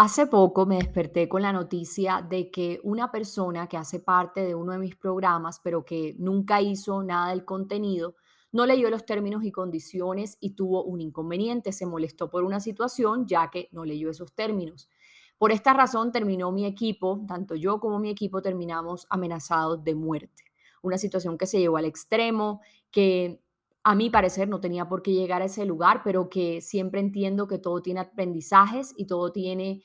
[0.00, 4.54] Hace poco me desperté con la noticia de que una persona que hace parte de
[4.54, 8.14] uno de mis programas, pero que nunca hizo nada del contenido,
[8.52, 13.26] no leyó los términos y condiciones y tuvo un inconveniente, se molestó por una situación
[13.26, 14.88] ya que no leyó esos términos.
[15.36, 20.44] Por esta razón terminó mi equipo, tanto yo como mi equipo terminamos amenazados de muerte.
[20.80, 22.60] Una situación que se llevó al extremo,
[22.92, 23.42] que
[23.88, 27.48] a mi parecer no tenía por qué llegar a ese lugar, pero que siempre entiendo
[27.48, 29.82] que todo tiene aprendizajes y todo tiene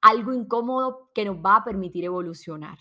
[0.00, 2.78] algo incómodo que nos va a permitir evolucionar.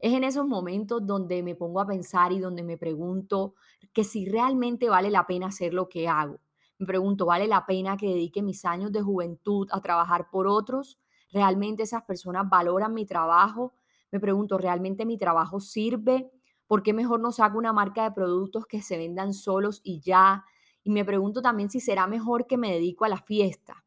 [0.00, 3.54] Es en esos momentos donde me pongo a pensar y donde me pregunto
[3.92, 6.40] que si realmente vale la pena hacer lo que hago.
[6.80, 10.98] Me pregunto, ¿vale la pena que dedique mis años de juventud a trabajar por otros?
[11.30, 13.74] ¿Realmente esas personas valoran mi trabajo?
[14.10, 16.28] Me pregunto, ¿realmente mi trabajo sirve?
[16.68, 20.44] ¿Por qué mejor no saco una marca de productos que se vendan solos y ya?
[20.84, 23.84] Y me pregunto también si será mejor que me dedico a la fiesta.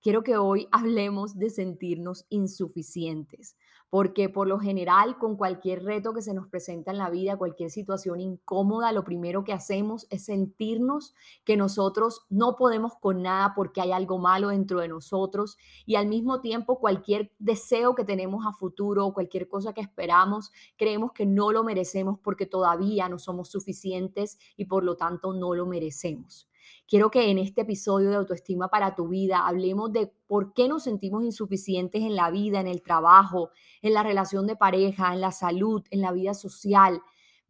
[0.00, 3.56] Quiero que hoy hablemos de sentirnos insuficientes,
[3.90, 7.70] porque por lo general con cualquier reto que se nos presenta en la vida, cualquier
[7.70, 13.80] situación incómoda, lo primero que hacemos es sentirnos que nosotros no podemos con nada porque
[13.80, 18.52] hay algo malo dentro de nosotros y al mismo tiempo cualquier deseo que tenemos a
[18.52, 24.38] futuro, cualquier cosa que esperamos, creemos que no lo merecemos porque todavía no somos suficientes
[24.56, 26.49] y por lo tanto no lo merecemos.
[26.86, 30.84] Quiero que en este episodio de Autoestima para tu vida hablemos de por qué nos
[30.84, 33.50] sentimos insuficientes en la vida, en el trabajo,
[33.82, 37.00] en la relación de pareja, en la salud, en la vida social.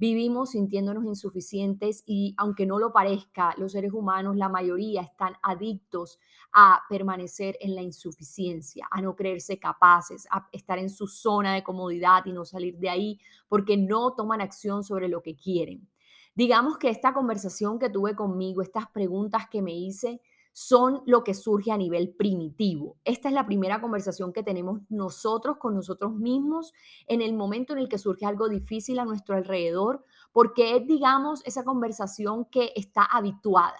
[0.00, 6.18] Vivimos sintiéndonos insuficientes y aunque no lo parezca, los seres humanos, la mayoría, están adictos
[6.54, 11.62] a permanecer en la insuficiencia, a no creerse capaces, a estar en su zona de
[11.62, 15.86] comodidad y no salir de ahí porque no toman acción sobre lo que quieren.
[16.34, 20.20] Digamos que esta conversación que tuve conmigo, estas preguntas que me hice,
[20.52, 22.98] son lo que surge a nivel primitivo.
[23.04, 26.72] Esta es la primera conversación que tenemos nosotros con nosotros mismos
[27.06, 31.42] en el momento en el que surge algo difícil a nuestro alrededor, porque es, digamos,
[31.46, 33.78] esa conversación que está habituada.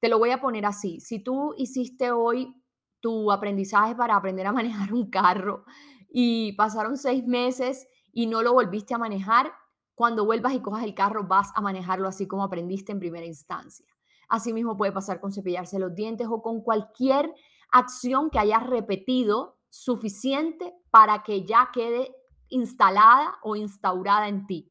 [0.00, 1.00] Te lo voy a poner así.
[1.00, 2.54] Si tú hiciste hoy
[3.00, 5.64] tu aprendizaje para aprender a manejar un carro
[6.08, 9.52] y pasaron seis meses y no lo volviste a manejar,
[9.96, 13.86] cuando vuelvas y cojas el carro vas a manejarlo así como aprendiste en primera instancia.
[14.28, 17.32] Asimismo puede pasar con cepillarse los dientes o con cualquier
[17.70, 22.14] acción que hayas repetido suficiente para que ya quede
[22.48, 24.70] instalada o instaurada en ti.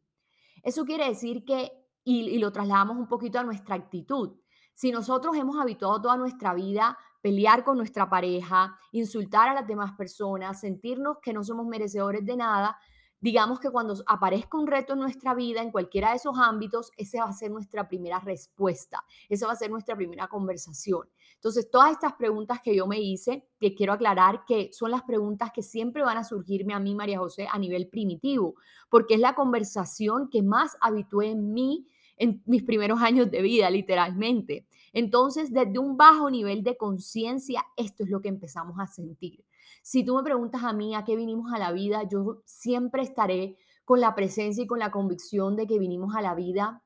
[0.61, 1.71] Eso quiere decir que,
[2.03, 4.37] y, y lo trasladamos un poquito a nuestra actitud,
[4.75, 9.93] si nosotros hemos habituado toda nuestra vida pelear con nuestra pareja, insultar a las demás
[9.93, 12.77] personas, sentirnos que no somos merecedores de nada,
[13.25, 17.23] digamos que cuando aparezca un reto en nuestra vida, en cualquiera de esos ámbitos, esa
[17.23, 21.09] va a ser nuestra primera respuesta, esa va a ser nuestra primera conversación.
[21.33, 25.49] Entonces, todas estas preguntas que yo me hice, que quiero aclarar que son las preguntas
[25.51, 28.57] que siempre van a surgirme a mí, María José, a nivel primitivo,
[28.91, 31.87] porque es la conversación que más habitué en mí
[32.17, 34.67] en mis primeros años de vida, literalmente.
[34.93, 39.43] Entonces, desde un bajo nivel de conciencia, esto es lo que empezamos a sentir.
[39.81, 43.57] Si tú me preguntas a mí a qué vinimos a la vida, yo siempre estaré
[43.83, 46.83] con la presencia y con la convicción de que vinimos a la vida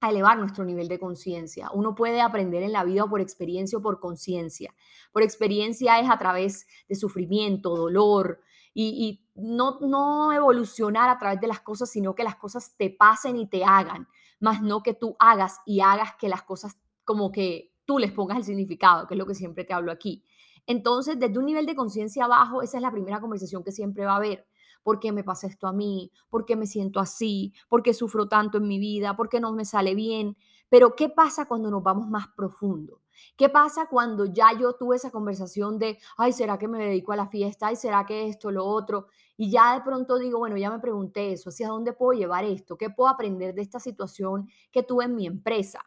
[0.00, 1.70] a elevar nuestro nivel de conciencia.
[1.72, 4.74] Uno puede aprender en la vida por experiencia o por conciencia.
[5.12, 8.40] Por experiencia es a través de sufrimiento, dolor
[8.74, 13.36] y, no, no evolucionar a través de las cosas, sino que las cosas te pasen
[13.36, 14.08] y te hagan,
[14.40, 18.38] más no que tú hagas y hagas que las cosas como que tú les pongas
[18.38, 20.24] el significado, que es lo que siempre te hablo aquí.
[20.66, 24.12] Entonces, desde un nivel de conciencia bajo, esa es la primera conversación que siempre va
[24.12, 24.46] a haber.
[24.82, 26.10] ¿Por qué me pasa esto a mí?
[26.28, 27.52] ¿Por qué me siento así?
[27.68, 29.16] ¿Por qué sufro tanto en mi vida?
[29.16, 30.36] ¿Por qué no me sale bien?
[30.68, 33.00] Pero ¿qué pasa cuando nos vamos más profundo?
[33.36, 37.16] ¿Qué pasa cuando ya yo tuve esa conversación de, ay, ¿será que me dedico a
[37.16, 37.68] la fiesta?
[37.68, 39.06] Ay, ¿será que esto, lo otro?
[39.36, 42.76] Y ya de pronto digo, bueno, ya me pregunté eso, ¿hacia dónde puedo llevar esto?
[42.76, 45.84] ¿Qué puedo aprender de esta situación que tuve en mi empresa?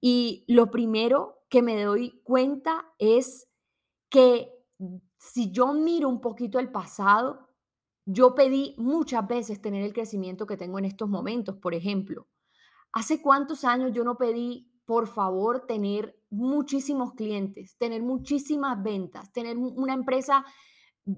[0.00, 3.48] Y lo primero que me doy cuenta es
[4.14, 4.64] que
[5.18, 7.48] si yo miro un poquito el pasado,
[8.06, 11.56] yo pedí muchas veces tener el crecimiento que tengo en estos momentos.
[11.56, 12.28] Por ejemplo,
[12.92, 19.58] ¿hace cuántos años yo no pedí, por favor, tener muchísimos clientes, tener muchísimas ventas, tener
[19.58, 20.44] una empresa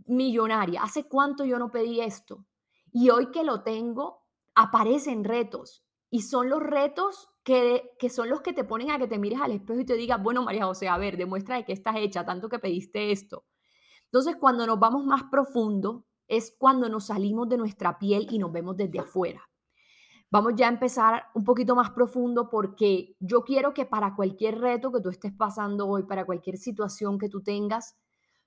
[0.07, 0.83] millonaria?
[0.83, 2.47] ¿Hace cuánto yo no pedí esto?
[2.93, 4.23] Y hoy que lo tengo,
[4.55, 5.85] aparecen retos.
[6.09, 9.41] Y son los retos que, que son los que te ponen a que te mires
[9.41, 12.27] al espejo y te digas, bueno, María José, a ver, demuestra de que estás hecha,
[12.27, 13.45] tanto que pediste esto.
[14.07, 18.51] Entonces, cuando nos vamos más profundo, es cuando nos salimos de nuestra piel y nos
[18.51, 19.49] vemos desde afuera.
[20.29, 24.91] Vamos ya a empezar un poquito más profundo porque yo quiero que para cualquier reto
[24.91, 27.97] que tú estés pasando hoy, para cualquier situación que tú tengas,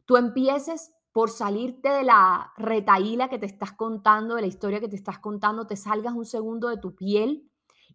[0.03, 4.89] tú empieces por salirte de la retaíla que te estás contando, de la historia que
[4.89, 7.49] te estás contando, te salgas un segundo de tu piel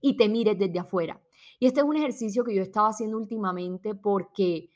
[0.07, 1.19] y te mires desde afuera.
[1.59, 4.69] Y este es un ejercicio que yo estaba haciendo últimamente porque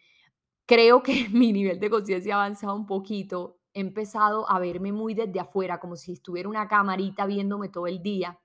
[0.64, 3.60] creo que mi nivel de conciencia ha avanzado un poquito.
[3.74, 8.02] He empezado a verme muy desde afuera, como si estuviera una camarita viéndome todo el
[8.02, 8.40] día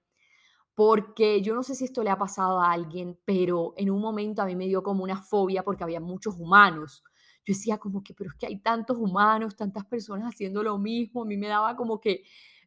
[0.76, 4.42] porque yo no sé si esto le ha pasado a alguien, pero en un momento
[4.42, 7.04] a mí me dio como una fobia porque había muchos humanos.
[7.46, 11.22] Yo decía como que, pero es que hay tantos humanos, tantas personas haciendo lo mismo.
[11.22, 12.24] A mí me daba como que,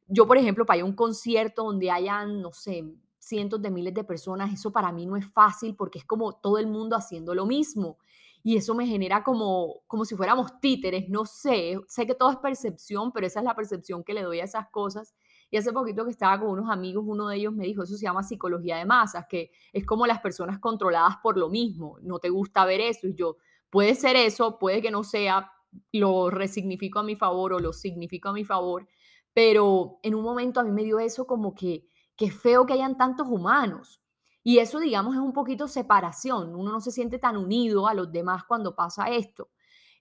[0.07, 2.85] yo por ejemplo, para ir a un concierto donde hayan, no sé,
[3.27, 6.59] cientos de miles de personas, eso para mí no es fácil porque es como todo
[6.59, 7.99] el mundo haciendo lo mismo.
[8.43, 12.37] Y eso me genera como, como si fuéramos títeres, no sé, sé que todo es
[12.37, 15.15] percepción, pero esa es la percepción que le doy a esas cosas
[15.51, 18.05] y hace poquito que estaba con unos amigos, uno de ellos me dijo, eso se
[18.05, 22.31] llama psicología de masas, que es como las personas controladas por lo mismo, no te
[22.31, 23.07] gusta ver eso.
[23.07, 23.37] Y yo,
[23.71, 25.53] puede ser eso, puede que no sea,
[25.93, 28.89] lo resignifico a mi favor o lo significo a mi favor,
[29.33, 31.87] pero en un momento a mí me dio eso como que,
[32.17, 34.01] que feo que hayan tantos humanos.
[34.43, 36.55] Y eso, digamos, es un poquito separación.
[36.55, 39.51] Uno no se siente tan unido a los demás cuando pasa esto.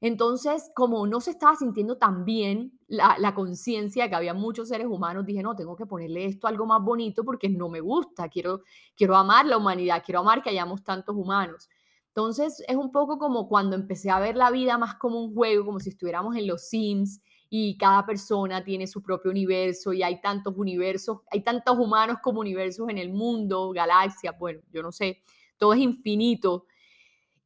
[0.02, 4.88] Entonces, como no se estaba sintiendo tan bien la, la conciencia que había muchos seres
[4.88, 8.62] humanos, dije, no, tengo que ponerle esto algo más bonito porque no me gusta, quiero,
[8.96, 11.70] quiero amar la humanidad, quiero amar que hayamos tantos humanos.
[12.10, 15.66] Entonces, es un poco como cuando empecé a ver la vida más como un juego,
[15.66, 20.20] como si estuviéramos en los Sims y cada persona tiene su propio universo y hay
[20.22, 25.22] tantos universos, hay tantos humanos como universos en el mundo, galaxias, bueno, yo no sé,
[25.58, 26.66] todo es infinito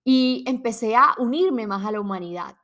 [0.03, 2.55] y empecé a unirme más a la humanidad.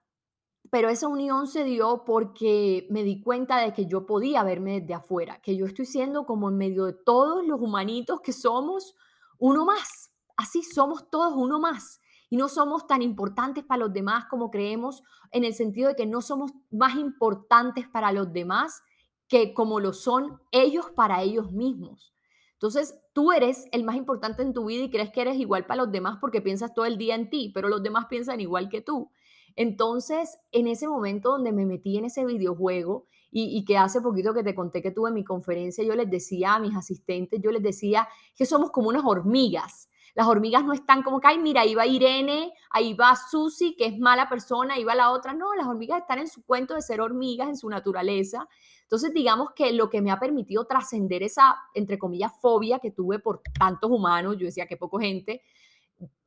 [0.72, 4.96] Pero esa unión se dio porque me di cuenta de que yo podía verme desde
[4.96, 8.96] afuera, que yo estoy siendo como en medio de todos los humanitos que somos
[9.38, 10.12] uno más.
[10.36, 12.02] Así somos todos uno más.
[12.36, 16.22] No somos tan importantes para los demás como creemos, en el sentido de que no
[16.22, 18.84] somos más importantes para los demás
[19.30, 22.14] que como lo son ellos para ellos mismos.
[22.52, 25.84] Entonces, tú eres el más importante en tu vida y crees que eres igual para
[25.84, 28.82] los demás porque piensas todo el día en ti, pero los demás piensan igual que
[28.82, 29.10] tú.
[29.56, 34.34] Entonces, en ese momento donde me metí en ese videojuego y, y, que hace poquito
[34.34, 37.64] que te conté que tuve mi conferencia, yo les decía a mis asistentes, yo les
[37.64, 39.90] decía que somos como unas hormigas.
[40.16, 43.86] Las hormigas no están como que, ay, mira, ahí va Irene, ahí va Susi, que
[43.86, 45.34] es mala persona, ahí va la otra.
[45.34, 48.48] No, las hormigas están en su cuento de ser hormigas, en su naturaleza.
[48.84, 53.20] Entonces, digamos que lo que me ha permitido trascender esa, entre comillas, fobia que tuve
[53.20, 55.42] por tantos humanos, yo decía que poco gente,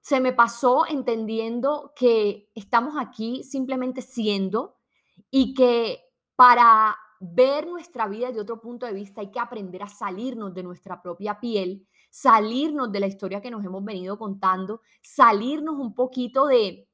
[0.01, 4.77] se me pasó entendiendo que estamos aquí simplemente siendo
[5.31, 6.01] y que
[6.37, 10.63] para ver nuestra vida de otro punto de vista hay que aprender a salirnos de
[10.63, 16.47] nuestra propia piel, salirnos de la historia que nos hemos venido contando, salirnos un poquito
[16.47, 16.89] de,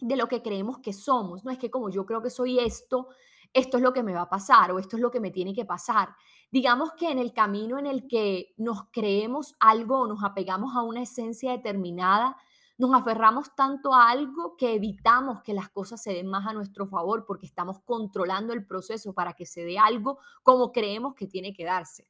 [0.00, 1.44] de lo que creemos que somos.
[1.44, 3.08] No es que como yo creo que soy esto,
[3.52, 5.54] esto es lo que me va a pasar o esto es lo que me tiene
[5.54, 6.14] que pasar.
[6.50, 10.82] Digamos que en el camino en el que nos creemos algo o nos apegamos a
[10.82, 12.36] una esencia determinada,
[12.76, 16.88] nos aferramos tanto a algo que evitamos que las cosas se den más a nuestro
[16.88, 21.52] favor porque estamos controlando el proceso para que se dé algo como creemos que tiene
[21.54, 22.08] que darse.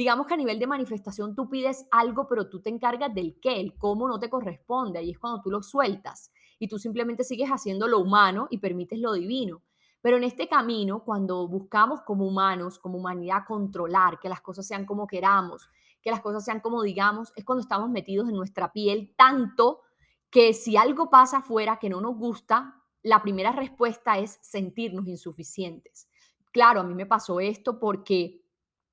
[0.00, 3.60] Digamos que a nivel de manifestación tú pides algo, pero tú te encargas del qué,
[3.60, 4.98] el cómo no te corresponde.
[4.98, 8.98] Ahí es cuando tú lo sueltas y tú simplemente sigues haciendo lo humano y permites
[8.98, 9.60] lo divino.
[10.00, 14.86] Pero en este camino, cuando buscamos como humanos, como humanidad, controlar, que las cosas sean
[14.86, 15.68] como queramos,
[16.00, 19.82] que las cosas sean como digamos, es cuando estamos metidos en nuestra piel tanto
[20.30, 26.08] que si algo pasa afuera que no nos gusta, la primera respuesta es sentirnos insuficientes.
[26.52, 28.40] Claro, a mí me pasó esto porque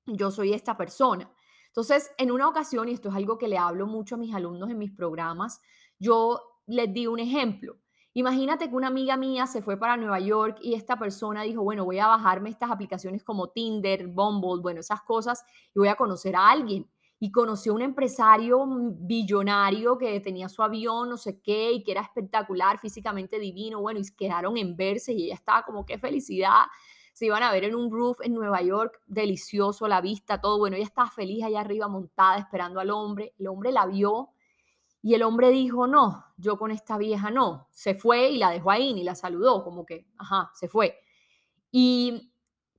[0.08, 1.30] yo soy esta persona.
[1.68, 4.70] Entonces, en una ocasión, y esto es algo que le hablo mucho a mis alumnos
[4.70, 5.60] en mis programas,
[5.98, 7.76] yo les di un ejemplo.
[8.14, 11.84] Imagínate que una amiga mía se fue para Nueva York y esta persona dijo, bueno,
[11.84, 16.34] voy a bajarme estas aplicaciones como Tinder, Bumble, bueno, esas cosas y voy a conocer
[16.34, 16.90] a alguien.
[17.20, 21.90] Y conoció a un empresario billonario que tenía su avión, no sé qué, y que
[21.92, 26.66] era espectacular, físicamente divino, bueno, y quedaron en verse y ella estaba como, qué felicidad.
[27.18, 30.56] Se iban a ver en un roof en Nueva York, delicioso, la vista, todo.
[30.56, 33.34] Bueno, ella estaba feliz allá arriba montada esperando al hombre.
[33.40, 34.28] El hombre la vio
[35.02, 37.66] y el hombre dijo, no, yo con esta vieja no.
[37.72, 40.96] Se fue y la dejó ahí, ni la saludó, como que, ajá, se fue.
[41.72, 42.32] Y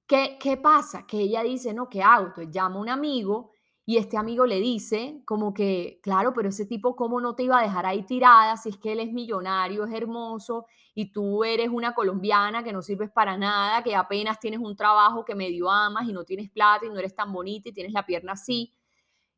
[0.08, 1.06] ¿Qué, ¿Qué pasa?
[1.06, 2.28] Que ella dice, no, ¿qué hago?
[2.28, 3.52] Entonces llama un amigo
[3.90, 7.58] y este amigo le dice como que, claro, pero ese tipo, ¿cómo no te iba
[7.58, 11.70] a dejar ahí tirada si es que él es millonario, es hermoso y tú eres
[11.70, 16.08] una colombiana que no sirves para nada, que apenas tienes un trabajo que medio amas
[16.08, 18.76] y no tienes plata y no eres tan bonita y tienes la pierna así?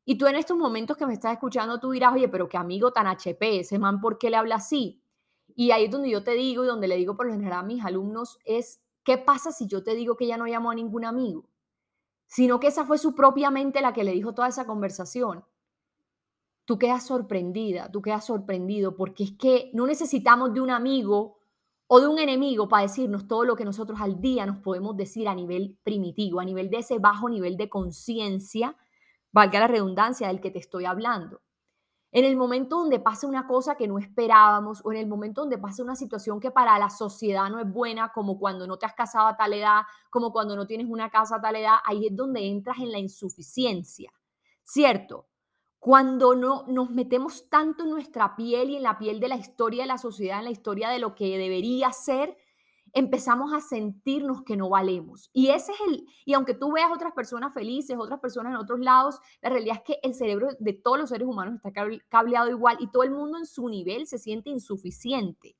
[0.04, 2.92] Y tú en estos momentos que me estás escuchando, tú dirás, oye, pero qué amigo
[2.92, 5.02] tan HP, ese man, ¿por qué le habla así?
[5.56, 7.64] Y ahí es donde yo te digo y donde le digo por lo general a
[7.64, 11.06] mis alumnos es, ¿qué pasa si yo te digo que ella no llamó a ningún
[11.06, 11.51] amigo?
[12.32, 15.44] Sino que esa fue su propia mente la que le dijo toda esa conversación.
[16.64, 21.40] Tú quedas sorprendida, tú quedas sorprendido, porque es que no necesitamos de un amigo
[21.88, 25.28] o de un enemigo para decirnos todo lo que nosotros al día nos podemos decir
[25.28, 28.78] a nivel primitivo, a nivel de ese bajo nivel de conciencia
[29.34, 31.42] valga la redundancia del que te estoy hablando.
[32.14, 35.58] En el momento donde pasa una cosa que no esperábamos o en el momento donde
[35.58, 38.94] pasa una situación que para la sociedad no es buena, como cuando no te has
[38.94, 42.16] casado a tal edad, como cuando no tienes una casa a tal edad, ahí es
[42.16, 44.12] donde entras en la insuficiencia,
[44.64, 45.30] ¿cierto?
[45.80, 49.84] Cuando no nos metemos tanto en nuestra piel y en la piel de la historia
[49.84, 52.38] de la sociedad, en la historia de lo que debería ser,
[52.94, 55.30] empezamos a sentirnos que no valemos.
[55.34, 58.80] Y ese es el, y aunque tú veas otras personas felices, otras personas en otros
[58.80, 61.72] lados, la realidad es que el cerebro de todos los seres humanos está
[62.10, 65.56] cableado igual y todo el mundo en su nivel se siente insuficiente.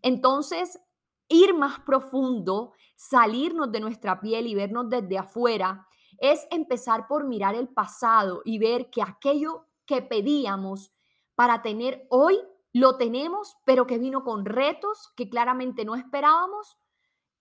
[0.00, 0.80] Entonces,
[1.28, 5.86] ir más profundo, salirnos de nuestra piel y vernos desde afuera,
[6.18, 10.92] es empezar por mirar el pasado y ver que aquello que pedíamos
[11.34, 12.38] para tener hoy
[12.72, 16.78] lo tenemos, pero que vino con retos que claramente no esperábamos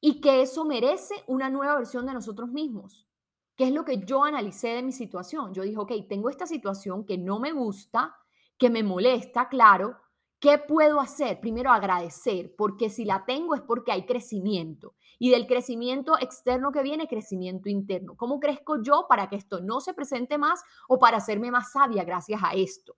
[0.01, 3.07] y que eso merece una nueva versión de nosotros mismos,
[3.55, 5.53] que es lo que yo analicé de mi situación.
[5.53, 8.15] Yo dije, ok, tengo esta situación que no me gusta,
[8.57, 9.97] que me molesta, claro,
[10.39, 11.39] ¿qué puedo hacer?
[11.39, 14.95] Primero agradecer, porque si la tengo es porque hay crecimiento.
[15.19, 18.17] Y del crecimiento externo que viene, crecimiento interno.
[18.17, 22.03] ¿Cómo crezco yo para que esto no se presente más o para hacerme más sabia
[22.03, 22.95] gracias a esto?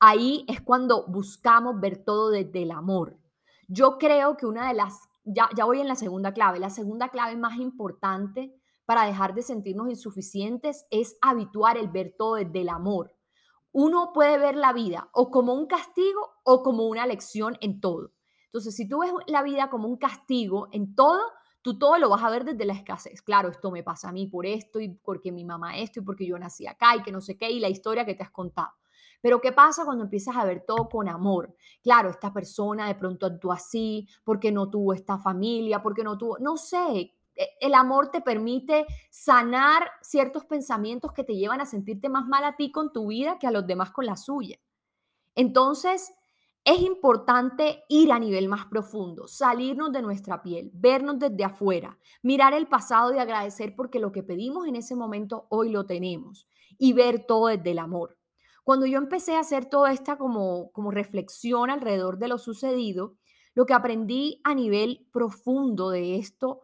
[0.00, 3.18] Ahí es cuando buscamos ver todo desde el amor.
[3.68, 7.08] Yo creo que una de las, ya, ya voy en la segunda clave, la segunda
[7.08, 12.68] clave más importante para dejar de sentirnos insuficientes es habituar el ver todo desde el
[12.68, 13.14] amor.
[13.72, 18.12] Uno puede ver la vida o como un castigo o como una lección en todo.
[18.46, 21.20] Entonces, si tú ves la vida como un castigo en todo,
[21.60, 23.20] tú todo lo vas a ver desde la escasez.
[23.22, 26.26] Claro, esto me pasa a mí por esto y porque mi mamá esto y porque
[26.26, 28.70] yo nací acá y que no sé qué y la historia que te has contado.
[29.24, 31.56] Pero ¿qué pasa cuando empiezas a ver todo con amor?
[31.82, 36.36] Claro, esta persona de pronto actúa así, porque no tuvo esta familia, porque no tuvo,
[36.40, 42.10] no sé, e, el amor te permite sanar ciertos pensamientos que te llevan a sentirte
[42.10, 44.60] más mal a ti con tu vida que a los demás con la suya.
[45.34, 46.12] Entonces,
[46.62, 52.52] es importante ir a nivel más profundo, salirnos de nuestra piel, vernos desde afuera, mirar
[52.52, 56.92] el pasado y agradecer porque lo que pedimos en ese momento hoy lo tenemos y
[56.92, 58.18] ver todo desde el amor.
[58.64, 63.18] Cuando yo empecé a hacer toda esta como, como reflexión alrededor de lo sucedido,
[63.54, 66.62] lo que aprendí a nivel profundo de esto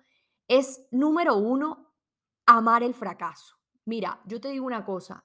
[0.49, 1.93] es, número uno,
[2.47, 3.57] amar el fracaso.
[3.85, 5.25] Mira, yo te digo una cosa,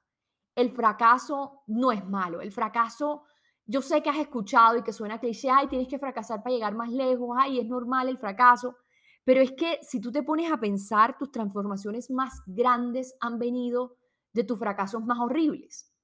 [0.53, 3.23] el fracaso no es malo, el fracaso,
[3.65, 6.75] yo sé que has escuchado y que suena cliché, ay, tienes que fracasar para llegar
[6.75, 8.77] más lejos, ay, es normal el fracaso,
[9.23, 13.95] pero es que si tú te pones a pensar, tus transformaciones más grandes han venido
[14.33, 15.94] de tus fracasos más horribles.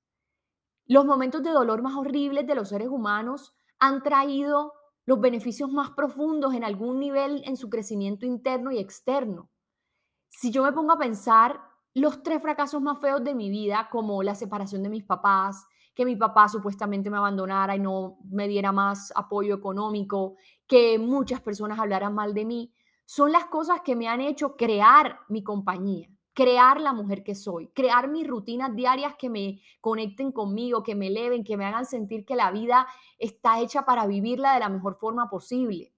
[0.91, 4.73] Los momentos de dolor más horribles de los seres humanos han traído
[5.05, 9.49] los beneficios más profundos en algún nivel en su crecimiento interno y externo.
[10.27, 11.61] Si yo me pongo a pensar
[11.93, 16.03] los tres fracasos más feos de mi vida, como la separación de mis papás, que
[16.03, 20.35] mi papá supuestamente me abandonara y no me diera más apoyo económico,
[20.67, 22.73] que muchas personas hablaran mal de mí,
[23.05, 27.67] son las cosas que me han hecho crear mi compañía crear la mujer que soy,
[27.69, 32.25] crear mis rutinas diarias que me conecten conmigo, que me eleven, que me hagan sentir
[32.25, 35.93] que la vida está hecha para vivirla de la mejor forma posible.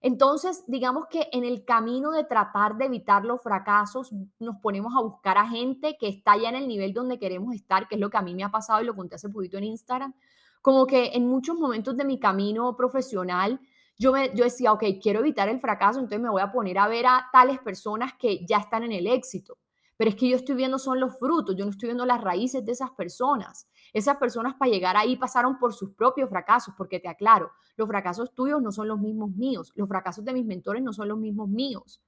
[0.00, 5.00] Entonces, digamos que en el camino de tratar de evitar los fracasos, nos ponemos a
[5.00, 8.10] buscar a gente que está ya en el nivel donde queremos estar, que es lo
[8.10, 10.14] que a mí me ha pasado y lo conté hace poquito en Instagram,
[10.62, 13.60] como que en muchos momentos de mi camino profesional,
[13.98, 16.88] yo, me, yo decía, ok, quiero evitar el fracaso, entonces me voy a poner a
[16.88, 19.56] ver a tales personas que ya están en el éxito
[19.96, 22.64] pero es que yo estoy viendo son los frutos, yo no estoy viendo las raíces
[22.64, 23.68] de esas personas.
[23.92, 28.34] Esas personas para llegar ahí pasaron por sus propios fracasos, porque te aclaro, los fracasos
[28.34, 31.48] tuyos no son los mismos míos, los fracasos de mis mentores no son los mismos
[31.48, 32.02] míos.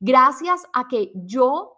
[0.00, 1.74] Gracias a que yo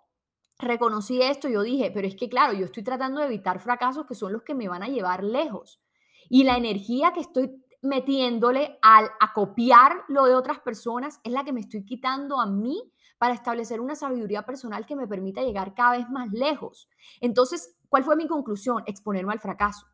[0.59, 4.14] reconocí esto, yo dije, pero es que claro, yo estoy tratando de evitar fracasos que
[4.14, 5.81] son los que me van a llevar lejos.
[6.29, 11.45] Y la energía que estoy metiéndole al a copiar lo de otras personas es la
[11.45, 15.75] que me estoy quitando a mí para establecer una sabiduría personal que me permita llegar
[15.75, 16.89] cada vez más lejos.
[17.21, 18.83] Entonces, ¿cuál fue mi conclusión?
[18.87, 19.85] Exponerme al fracaso.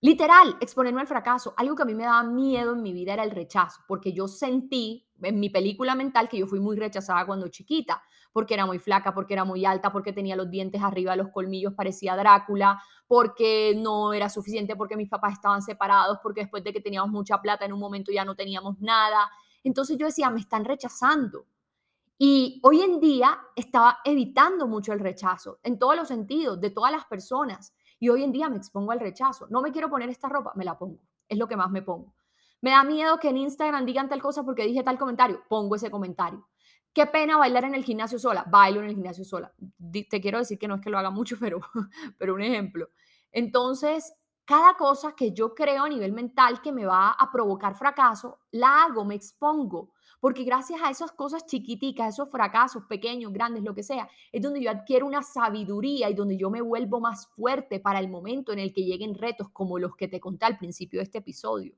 [0.00, 1.52] Literal, exponerme al fracaso.
[1.58, 4.28] Algo que a mí me daba miedo en mi vida era el rechazo, porque yo
[4.28, 8.02] sentí en mi película mental que yo fui muy rechazada cuando chiquita,
[8.32, 11.74] porque era muy flaca, porque era muy alta, porque tenía los dientes arriba los colmillos,
[11.74, 16.80] parecía Drácula, porque no era suficiente, porque mis papás estaban separados, porque después de que
[16.80, 19.28] teníamos mucha plata en un momento ya no teníamos nada.
[19.62, 21.44] Entonces yo decía, me están rechazando.
[22.20, 26.90] Y hoy en día estaba evitando mucho el rechazo, en todos los sentidos, de todas
[26.90, 27.72] las personas.
[28.00, 29.46] Y hoy en día me expongo al rechazo.
[29.50, 30.98] No me quiero poner esta ropa, me la pongo.
[31.28, 32.14] Es lo que más me pongo.
[32.60, 35.92] Me da miedo que en Instagram digan tal cosa porque dije tal comentario, pongo ese
[35.92, 36.48] comentario.
[36.92, 39.52] Qué pena bailar en el gimnasio sola, bailo en el gimnasio sola.
[40.10, 41.60] Te quiero decir que no es que lo haga mucho, pero,
[42.18, 42.88] pero un ejemplo.
[43.30, 44.12] Entonces,
[44.44, 48.84] cada cosa que yo creo a nivel mental que me va a provocar fracaso, la
[48.84, 49.92] hago, me expongo.
[50.20, 54.60] Porque gracias a esas cosas chiquiticas, esos fracasos pequeños, grandes, lo que sea, es donde
[54.60, 58.58] yo adquiero una sabiduría y donde yo me vuelvo más fuerte para el momento en
[58.58, 61.76] el que lleguen retos como los que te conté al principio de este episodio.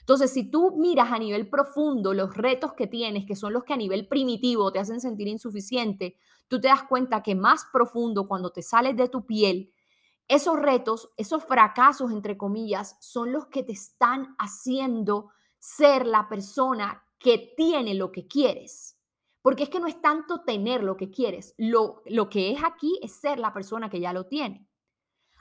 [0.00, 3.74] Entonces, si tú miras a nivel profundo los retos que tienes, que son los que
[3.74, 6.16] a nivel primitivo te hacen sentir insuficiente,
[6.48, 9.72] tú te das cuenta que más profundo, cuando te sales de tu piel,
[10.28, 17.05] esos retos, esos fracasos, entre comillas, son los que te están haciendo ser la persona
[17.18, 18.98] que tiene lo que quieres.
[19.42, 22.98] Porque es que no es tanto tener lo que quieres, lo, lo que es aquí
[23.02, 24.66] es ser la persona que ya lo tiene.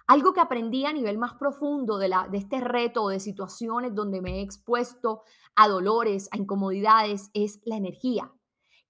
[0.08, 3.96] Algo que aprendí a nivel más profundo de, la, de este reto o de situaciones
[3.96, 5.24] donde me he expuesto
[5.56, 8.32] a dolores, a incomodidades, es la energía.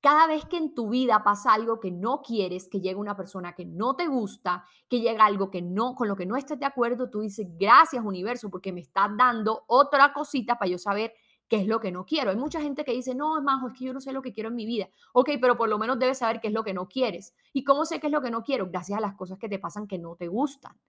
[0.01, 3.55] Cada vez que en tu vida pasa algo que no quieres, que llega una persona
[3.55, 6.65] que no te gusta, que llega algo que no, con lo que no estés de
[6.65, 11.13] acuerdo, tú dices, gracias universo, porque me estás dando otra cosita para yo saber
[11.47, 12.31] qué es lo que no quiero.
[12.31, 14.33] Hay mucha gente que dice, no, es más, es que yo no sé lo que
[14.33, 14.89] quiero en mi vida.
[15.13, 17.35] Ok, pero por lo menos debes saber qué es lo que no quieres.
[17.53, 18.67] ¿Y cómo sé qué es lo que no quiero?
[18.69, 20.79] Gracias a las cosas que te pasan que no te gustan.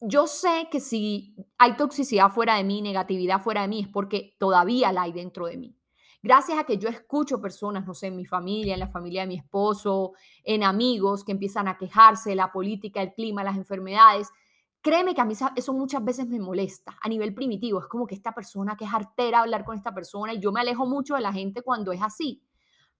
[0.00, 4.34] Yo sé que si hay toxicidad fuera de mí, negatividad fuera de mí, es porque
[4.38, 5.76] todavía la hay dentro de mí.
[6.22, 9.28] Gracias a que yo escucho personas, no sé, en mi familia, en la familia de
[9.28, 14.28] mi esposo, en amigos que empiezan a quejarse de la política, el clima, las enfermedades,
[14.86, 17.80] Créeme que a mí eso muchas veces me molesta a nivel primitivo.
[17.80, 20.60] Es como que esta persona, que es artera hablar con esta persona y yo me
[20.60, 22.40] alejo mucho de la gente cuando es así.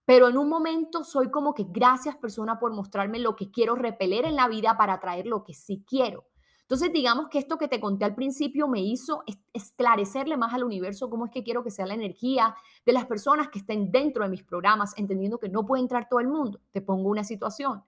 [0.03, 4.25] Pero en un momento soy como que gracias persona por mostrarme lo que quiero repeler
[4.25, 6.25] en la vida para traer lo que sí quiero.
[6.63, 9.23] Entonces, digamos que esto que te conté al principio me hizo
[9.53, 12.53] esclarecerle más al universo cómo es que quiero que sea la energía
[12.85, 16.19] de las personas que estén dentro de mis programas, entendiendo que no puede entrar todo
[16.19, 16.59] el mundo.
[16.73, 17.81] Te pongo una situación.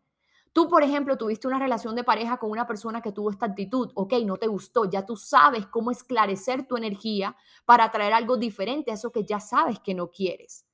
[0.51, 3.91] Tú, por ejemplo, tuviste una relación de pareja con una persona que tuvo esta actitud,
[3.93, 7.35] ok, no te gustó, ya tú sabes cómo esclarecer tu energía
[7.65, 10.65] para traer algo diferente a eso que ya sabes que no quieres.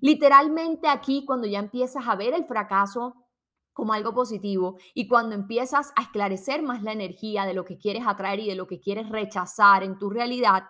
[0.00, 3.26] Literalmente aquí, cuando ya empiezas a ver el fracaso
[3.72, 8.04] como algo positivo y cuando empiezas a esclarecer más la energía de lo que quieres
[8.06, 10.64] atraer y de lo que quieres rechazar en tu realidad,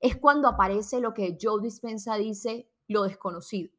[0.00, 3.70] es cuando aparece lo que Joe Dispensa dice, lo desconocido.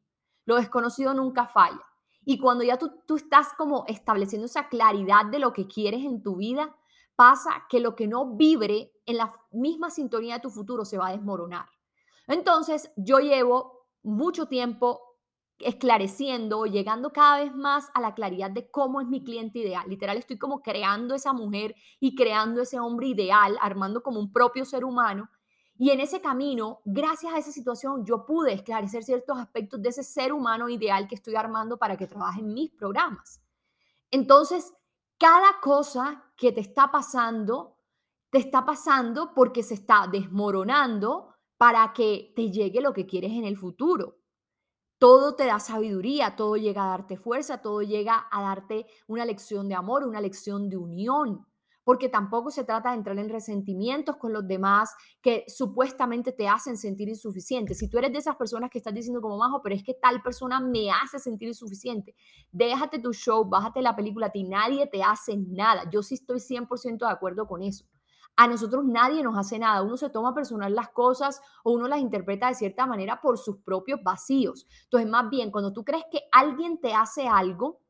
[0.44, 1.89] Lo desconocido nunca falla.
[2.24, 6.22] Y cuando ya tú, tú estás como estableciendo esa claridad de lo que quieres en
[6.22, 6.76] tu vida,
[7.16, 11.08] pasa que lo que no vibre en la misma sintonía de tu futuro se va
[11.08, 11.66] a desmoronar.
[12.26, 15.00] Entonces, yo llevo mucho tiempo
[15.58, 19.86] esclareciendo, llegando cada vez más a la claridad de cómo es mi cliente ideal.
[19.88, 24.64] Literal, estoy como creando esa mujer y creando ese hombre ideal, armando como un propio
[24.64, 25.28] ser humano
[25.82, 30.02] y en ese camino, gracias a esa situación, yo pude esclarecer ciertos aspectos de ese
[30.02, 33.40] ser humano ideal que estoy armando para que trabaje en mis programas.
[34.10, 34.74] Entonces,
[35.16, 37.78] cada cosa que te está pasando,
[38.28, 43.46] te está pasando porque se está desmoronando para que te llegue lo que quieres en
[43.46, 44.18] el futuro.
[44.98, 49.66] Todo te da sabiduría, todo llega a darte fuerza, todo llega a darte una lección
[49.66, 51.46] de amor, una lección de unión
[51.84, 56.76] porque tampoco se trata de entrar en resentimientos con los demás que supuestamente te hacen
[56.76, 57.74] sentir insuficiente.
[57.74, 60.22] Si tú eres de esas personas que estás diciendo como majo, pero es que tal
[60.22, 62.14] persona me hace sentir insuficiente,
[62.52, 65.88] déjate tu show, bájate la película, ti nadie te hace nada.
[65.90, 67.84] Yo sí estoy 100% de acuerdo con eso.
[68.36, 69.82] A nosotros nadie nos hace nada.
[69.82, 73.58] Uno se toma personal las cosas o uno las interpreta de cierta manera por sus
[73.58, 74.66] propios vacíos.
[74.84, 77.80] Entonces, más bien, cuando tú crees que alguien te hace algo,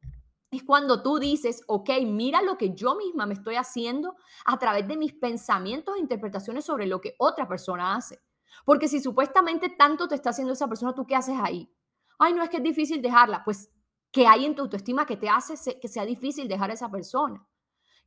[0.51, 4.87] es cuando tú dices, ok, mira lo que yo misma me estoy haciendo a través
[4.89, 8.21] de mis pensamientos e interpretaciones sobre lo que otra persona hace.
[8.65, 11.73] Porque si supuestamente tanto te está haciendo esa persona, ¿tú qué haces ahí?
[12.19, 13.45] Ay, no es que es difícil dejarla.
[13.45, 13.71] Pues,
[14.11, 17.47] ¿qué hay en tu autoestima que te hace que sea difícil dejar a esa persona?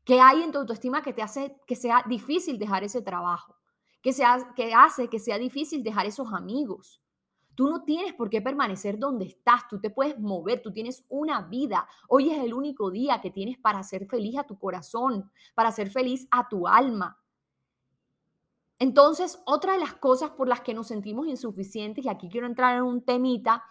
[0.04, 3.56] ¿Qué hay en tu autoestima que te hace que sea difícil dejar ese trabajo?
[4.02, 4.12] ¿Qué,
[4.58, 7.03] que hace que sea difícil dejar esos amigos?
[7.56, 11.42] Tú no tienes por qué permanecer donde estás, tú te puedes mover, tú tienes una
[11.42, 11.88] vida.
[12.08, 15.90] Hoy es el único día que tienes para hacer feliz a tu corazón, para hacer
[15.90, 17.20] feliz a tu alma.
[18.80, 22.76] Entonces, otra de las cosas por las que nos sentimos insuficientes, y aquí quiero entrar
[22.76, 23.64] en un temita,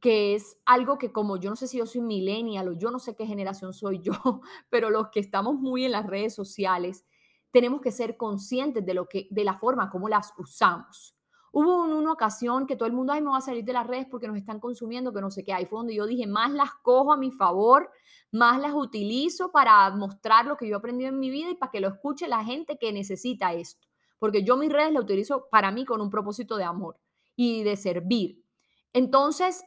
[0.00, 2.98] que es algo que como yo no sé si yo soy millennial o yo no
[2.98, 4.12] sé qué generación soy yo,
[4.70, 7.04] pero los que estamos muy en las redes sociales,
[7.50, 11.17] tenemos que ser conscientes de lo que de la forma como las usamos.
[11.52, 14.06] Hubo una ocasión que todo el mundo, ay, me va a salir de las redes
[14.10, 15.52] porque nos están consumiendo, que no sé qué.
[15.52, 17.90] Ahí fue donde yo dije, más las cojo a mi favor,
[18.30, 21.70] más las utilizo para mostrar lo que yo he aprendido en mi vida y para
[21.70, 23.88] que lo escuche la gente que necesita esto.
[24.18, 26.98] Porque yo mis redes las utilizo para mí con un propósito de amor
[27.36, 28.44] y de servir.
[28.92, 29.64] Entonces,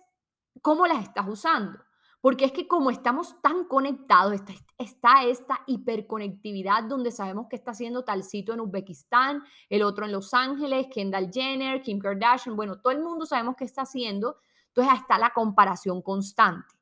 [0.62, 1.80] ¿cómo las estás usando?
[2.22, 7.72] Porque es que como estamos tan conectados, está, está, esta hiperconectividad donde sabemos que está
[7.72, 12.94] haciendo tal en Uzbekistán, el otro en Los Ángeles, Kendall Jenner, Kim Kardashian, bueno, todo
[12.94, 16.76] el mundo sabemos qué está haciendo, entonces está la comparación constante.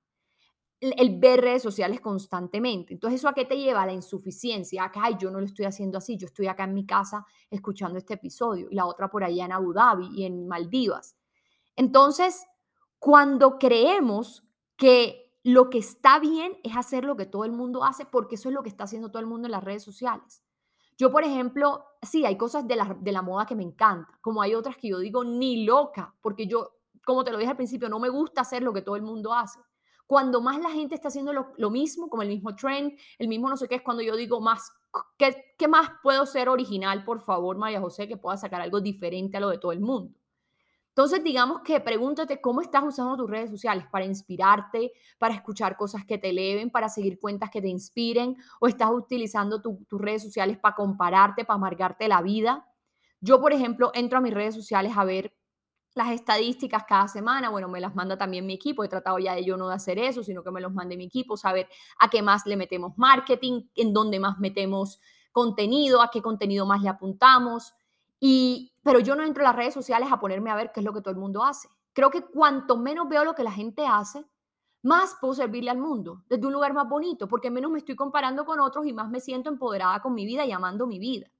[0.82, 2.93] El, ver redes sociales constantemente.
[2.93, 3.82] Entonces, ¿eso a qué te lleva?
[3.82, 4.86] A la insuficiencia.
[4.86, 7.25] A que, ay, yo no lo estoy haciendo así, yo estoy acá en mi casa
[7.49, 11.17] escuchando este episodio y la otra por allá en Abu Dhabi y en Maldivas.
[11.75, 12.45] Entonces,
[12.97, 14.45] cuando creemos
[14.78, 18.49] que lo que está bien es hacer lo que todo el mundo hace porque eso
[18.49, 20.43] es lo que está haciendo todo el mundo en las redes sociales.
[20.97, 24.41] Yo, por ejemplo, sí, hay cosas de la, de la moda que me encantan, como
[24.41, 26.71] hay otras que yo digo ni loca, porque yo,
[27.06, 29.34] como te lo dije al principio, no me gusta hacer lo que todo el mundo
[29.34, 29.60] hace.
[30.06, 33.47] Cuando más la gente está haciendo lo, lo mismo, como el mismo trend, el mismo
[33.47, 34.73] no sé qué, es cuando yo digo más,
[35.17, 39.38] ¿qué, ¿qué más puedo ser original, por favor, María José, que pueda sacar algo diferente
[39.38, 40.18] a lo de todo el mundo?
[40.89, 46.06] Entonces, digamos que pregúntate cómo estás usando tus redes sociales para inspirarte, para escuchar cosas
[46.06, 50.58] que te eleven, para seguir cuentas que te inspiren, o estás utilizando tus redes sociales
[50.58, 52.65] para compararte, para amargarte la vida.
[53.21, 55.34] Yo, por ejemplo, entro a mis redes sociales a ver
[55.95, 59.43] las estadísticas cada semana, bueno, me las manda también mi equipo, he tratado ya de
[59.43, 61.67] yo no de hacer eso, sino que me los mande mi equipo, saber
[61.99, 64.99] a qué más le metemos marketing, en dónde más metemos
[65.32, 67.73] contenido, a qué contenido más le apuntamos.
[68.19, 70.84] Y, pero yo no entro a las redes sociales a ponerme a ver qué es
[70.84, 71.69] lo que todo el mundo hace.
[71.93, 74.25] Creo que cuanto menos veo lo que la gente hace,
[74.82, 78.45] más puedo servirle al mundo desde un lugar más bonito, porque menos me estoy comparando
[78.45, 81.32] con otros y más me siento empoderada con mi vida y amando mi vida.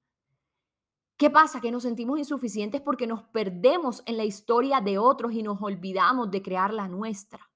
[1.18, 1.60] ¿Qué pasa?
[1.60, 6.30] Que nos sentimos insuficientes porque nos perdemos en la historia de otros y nos olvidamos
[6.30, 7.50] de crear la nuestra.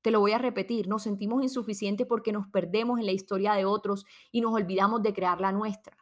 [0.00, 3.66] Te lo voy a repetir, nos sentimos insuficientes porque nos perdemos en la historia de
[3.66, 5.94] otros y nos olvidamos de crear la nuestra.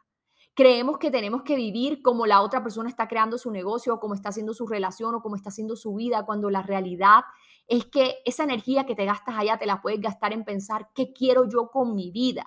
[0.55, 4.13] Creemos que tenemos que vivir como la otra persona está creando su negocio, o como
[4.13, 7.25] está haciendo su relación, o como está haciendo su vida, cuando la realidad
[7.67, 11.11] es que esa energía que te gastas allá te la puedes gastar en pensar qué
[11.11, 12.45] quiero yo con mi vida.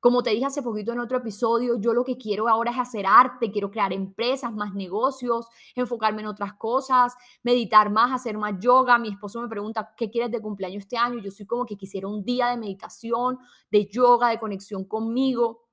[0.00, 3.06] Como te dije hace poquito en otro episodio, yo lo que quiero ahora es hacer
[3.06, 8.98] arte, quiero crear empresas, más negocios, enfocarme en otras cosas, meditar más, hacer más yoga.
[8.98, 11.20] Mi esposo me pregunta, ¿qué quieres de cumpleaños este año?
[11.20, 13.38] Yo soy como que quisiera un día de meditación,
[13.70, 15.63] de yoga, de conexión conmigo.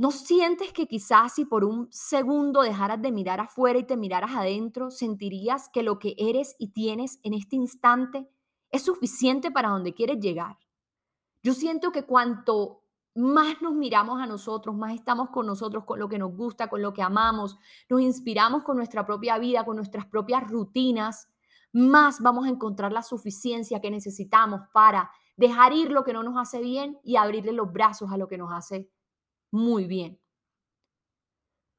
[0.00, 4.30] ¿No sientes que quizás si por un segundo dejaras de mirar afuera y te miraras
[4.36, 8.30] adentro, sentirías que lo que eres y tienes en este instante
[8.70, 10.56] es suficiente para donde quieres llegar?
[11.42, 12.84] Yo siento que cuanto
[13.16, 16.80] más nos miramos a nosotros, más estamos con nosotros, con lo que nos gusta, con
[16.80, 17.58] lo que amamos,
[17.88, 21.26] nos inspiramos con nuestra propia vida, con nuestras propias rutinas,
[21.72, 26.36] más vamos a encontrar la suficiencia que necesitamos para dejar ir lo que no nos
[26.36, 28.88] hace bien y abrirle los brazos a lo que nos hace
[29.50, 30.20] muy bien.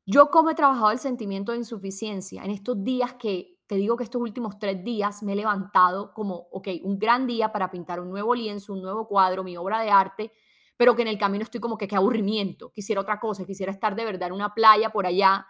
[0.06, 4.04] Yo como he trabajado el sentimiento de insuficiencia en estos días que, te digo que
[4.04, 8.10] estos últimos tres días me he levantado como, ok, un gran día para pintar un
[8.10, 10.34] nuevo lienzo, un nuevo cuadro, mi obra de arte,
[10.76, 13.96] pero que en el camino estoy como que qué aburrimiento, quisiera otra cosa, quisiera estar
[13.96, 15.46] de verdad en una playa por allá,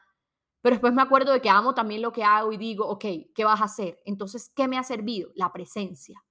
[0.61, 3.45] pero después me acuerdo de que amo también lo que hago y digo, ok, ¿qué
[3.45, 4.01] vas a hacer?
[4.03, 5.31] Entonces, ¿qué me ha servido?
[5.35, 6.21] La presencia.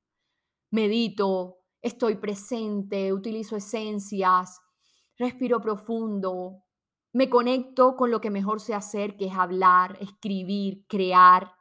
[0.71, 4.61] Medito, estoy presente, utilizo esencias,
[5.19, 6.63] respiro profundo,
[7.13, 11.53] me conecto con lo que mejor sé hacer, que es hablar, escribir, crear.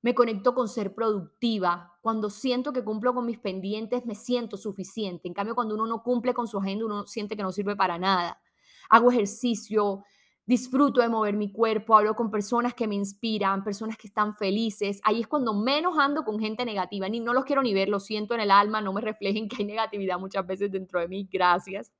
[0.00, 1.98] Me conecto con ser productiva.
[2.00, 5.26] Cuando siento que cumplo con mis pendientes, me siento suficiente.
[5.26, 7.98] En cambio, cuando uno no cumple con su agenda, uno siente que no sirve para
[7.98, 8.40] nada.
[8.88, 10.04] Hago ejercicio,
[10.46, 15.00] disfruto de mover mi cuerpo, hablo con personas que me inspiran, personas que están felices.
[15.02, 17.08] Ahí es cuando menos ando con gente negativa.
[17.08, 19.56] Ni no los quiero ni ver, lo siento en el alma, no me reflejen que
[19.58, 21.28] hay negatividad muchas veces dentro de mí.
[21.30, 21.92] Gracias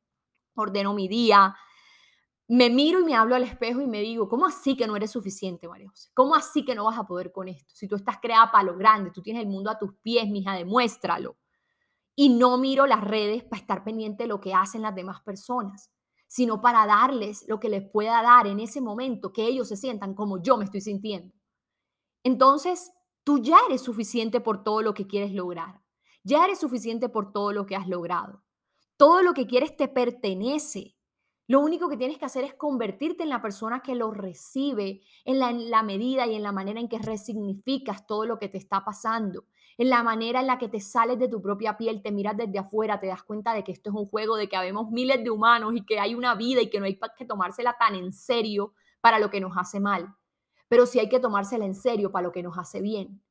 [0.63, 1.55] ordeno mi día,
[2.49, 5.11] me miro y me hablo al espejo y me digo, ¿cómo así que no eres
[5.11, 6.11] suficiente, María José?
[6.15, 7.75] ¿Cómo así que no vas a poder con esto?
[7.75, 10.55] Si tú estás creada para lo grande, tú tienes el mundo a tus pies, mija,
[10.55, 11.37] demuéstralo.
[12.15, 15.91] Y no miro las redes para estar pendiente de lo que hacen las demás personas,
[16.27, 20.15] sino para darles lo que les pueda dar en ese momento, que ellos se sientan
[20.15, 21.35] como yo me estoy sintiendo.
[22.23, 22.93] Entonces,
[23.27, 25.83] Tú ya eres suficiente por todo lo que quieres lograr.
[26.23, 28.45] Ya eres suficiente por todo lo que has logrado.
[28.97, 30.97] Todo lo que quieres te pertenece.
[31.49, 35.39] Lo único que tienes que hacer es convertirte en la persona que lo recibe en
[35.71, 39.45] la, medida y en la manera en que resignificas todo lo que te está pasando,
[39.79, 42.59] en la manera en la que te sales de tu propia piel, te miras desde
[42.59, 45.31] afuera, te das cuenta de que esto es un juego, de que habemos miles de
[45.31, 48.73] humanos y que hay una vida y que no hay que tomársela tan en serio
[49.01, 50.17] para lo que nos hace mal,
[50.67, 53.23] pero sí hay que tomársela en serio para lo que nos hace bien.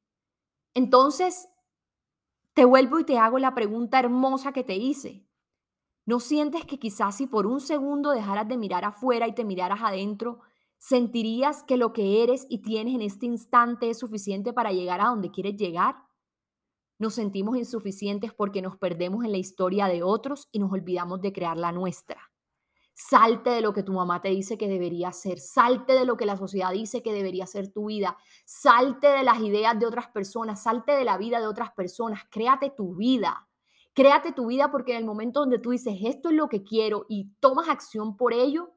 [0.73, 1.49] Entonces,
[2.53, 5.25] te vuelvo y te hago la pregunta hermosa que te hice.
[6.05, 9.79] ¿No sientes que quizás si por un segundo dejaras de mirar afuera y te miraras
[9.81, 10.39] adentro,
[10.77, 15.05] sentirías que lo que eres y tienes en este instante es suficiente para llegar a
[15.05, 15.95] donde quieres llegar?
[16.99, 21.33] Nos sentimos insuficientes porque nos perdemos en la historia de otros y nos olvidamos de
[21.33, 22.21] crear la nuestra.
[22.93, 26.25] Salte de lo que tu mamá te dice que debería ser, salte de lo que
[26.25, 30.63] la sociedad dice que debería ser tu vida, salte de las ideas de otras personas,
[30.63, 33.49] salte de la vida de otras personas, créate tu vida.
[33.95, 37.05] Créate tu vida porque en el momento donde tú dices esto es lo que quiero
[37.07, 38.73] y tomas acción por ello,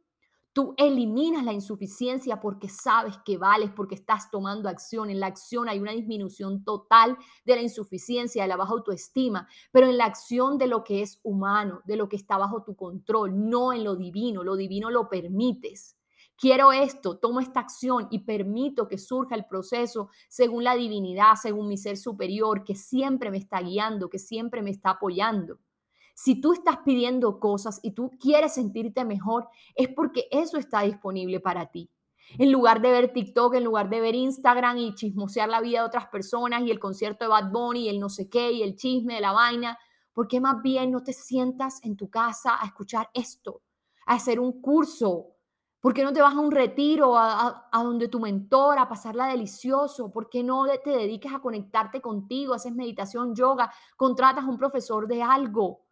[0.52, 5.10] tú eliminas la insuficiencia porque sabes que vales, porque estás tomando acción.
[5.10, 9.88] En la acción hay una disminución total de la insuficiencia, de la baja autoestima, pero
[9.88, 13.50] en la acción de lo que es humano, de lo que está bajo tu control,
[13.50, 14.44] no en lo divino.
[14.44, 15.97] Lo divino lo permites
[16.38, 21.68] quiero esto, tomo esta acción y permito que surja el proceso según la divinidad, según
[21.68, 25.58] mi ser superior, que siempre me está guiando, que siempre me está apoyando.
[26.14, 31.40] Si tú estás pidiendo cosas y tú quieres sentirte mejor, es porque eso está disponible
[31.40, 31.90] para ti.
[32.38, 35.86] En lugar de ver TikTok, en lugar de ver Instagram y chismosear la vida de
[35.86, 38.76] otras personas y el concierto de Bad Bunny y el no sé qué y el
[38.76, 39.78] chisme de la vaina,
[40.12, 43.62] ¿por qué más bien no te sientas en tu casa a escuchar esto,
[44.04, 45.37] a hacer un curso,
[45.80, 50.10] ¿Por qué no te vas a un retiro, a, donde tu mentor, a pasarla delicioso?
[50.10, 55.06] ¿Por qué no te dediques a conectarte contigo, haces meditación, yoga, contratas a un profesor
[55.06, 55.86] de algo?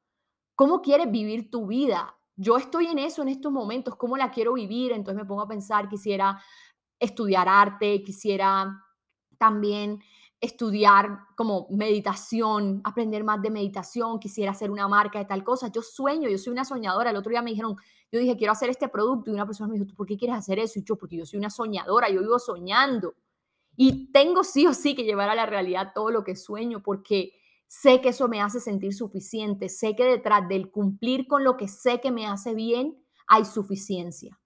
[0.56, 2.16] ¿Cómo quieres vivir tu vida?
[2.34, 4.92] Yo estoy en eso en estos momentos, ¿cómo la quiero vivir?
[4.92, 6.42] Entonces me pongo a pensar, quisiera
[6.98, 8.82] estudiar arte, quisiera
[9.38, 10.00] también
[10.40, 15.68] estudiar como meditación, aprender más de meditación, quisiera hacer una marca de tal cosa.
[15.68, 17.10] Yo sueño, yo soy una soñadora.
[17.10, 17.76] El otro día me dijeron,
[18.16, 20.58] yo dije, quiero hacer este producto y una persona me dijo, ¿por qué quieres hacer
[20.58, 20.78] eso?
[20.78, 23.14] Y yo, porque yo soy una soñadora, yo vivo soñando.
[23.76, 27.32] Y tengo sí o sí que llevar a la realidad todo lo que sueño porque
[27.66, 31.68] sé que eso me hace sentir suficiente, sé que detrás del cumplir con lo que
[31.68, 32.96] sé que me hace bien
[33.28, 34.40] hay suficiencia.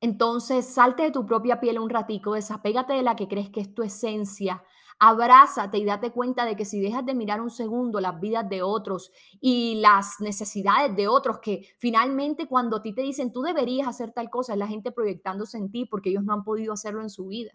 [0.00, 3.74] Entonces, salte de tu propia piel un ratico, desapégate de la que crees que es
[3.74, 4.62] tu esencia,
[5.02, 8.62] Abrázate y date cuenta de que si dejas de mirar un segundo las vidas de
[8.62, 9.10] otros
[9.40, 14.12] y las necesidades de otros, que finalmente cuando a ti te dicen tú deberías hacer
[14.12, 17.08] tal cosa, es la gente proyectándose en ti porque ellos no han podido hacerlo en
[17.08, 17.52] su vida.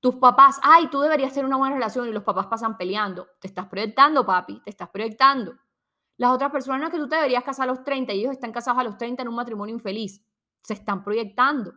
[0.00, 3.28] Tus papás, ay, tú deberías tener una buena relación y los papás pasan peleando.
[3.38, 5.52] Te estás proyectando, papi, te estás proyectando.
[6.16, 8.80] Las otras personas que tú te deberías casar a los 30 y ellos están casados
[8.80, 10.24] a los 30 en un matrimonio infeliz,
[10.62, 11.74] se están proyectando.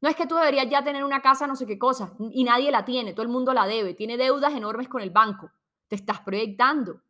[0.00, 2.70] No es que tú deberías ya tener una casa, no sé qué cosa, y nadie
[2.70, 5.50] la tiene, todo el mundo la debe, tiene deudas enormes con el banco,
[5.88, 7.02] te estás proyectando.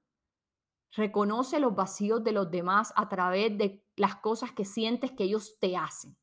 [0.93, 5.59] Reconoce los vacíos de los demás a través de las cosas que sientes que ellos
[5.61, 6.17] te hacen.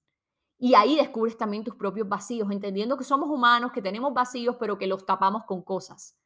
[0.57, 4.77] Y ahí descubres también tus propios vacíos, entendiendo que somos humanos, que tenemos vacíos, pero
[4.77, 6.17] que los tapamos con cosas.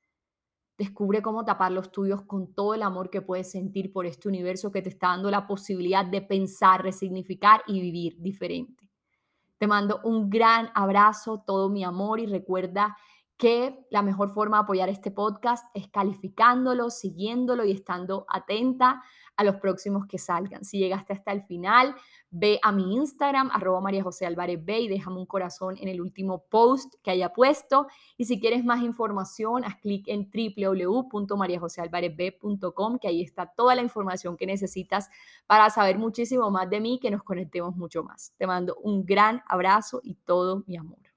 [0.78, 4.72] Descubre cómo tapar los tuyos con todo el amor que puedes sentir por este universo
[4.72, 8.89] que te está dando la posibilidad de pensar, resignificar y vivir diferente.
[9.60, 12.98] Te mando un gran abrazo, todo mi amor y recuerda
[13.40, 19.02] que la mejor forma de apoyar este podcast es calificándolo, siguiéndolo y estando atenta
[19.38, 20.66] a los próximos que salgan.
[20.66, 21.96] Si llegaste hasta el final,
[22.30, 26.02] ve a mi Instagram, arroba María José Álvarez B y déjame un corazón en el
[26.02, 27.88] último post que haya puesto.
[28.18, 34.36] Y si quieres más información, haz clic en www.mariajosealvarezb.com, que ahí está toda la información
[34.36, 35.08] que necesitas
[35.48, 38.34] para saber muchísimo más de mí, que nos conectemos mucho más.
[38.38, 41.09] Te mando un gran abrazo y todo mi amor.